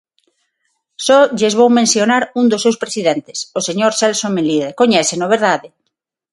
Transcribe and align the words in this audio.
Só 1.05 1.19
lles 1.39 1.57
vou 1.59 1.69
mencionar 1.79 2.23
un 2.39 2.45
dos 2.51 2.63
seus 2.65 2.77
presidentes, 2.83 3.37
o 3.59 3.61
señor 3.67 3.91
Celso 3.99 4.27
Melide, 4.35 4.75
¿coñéceno, 4.81 5.25
verdade? 5.35 5.67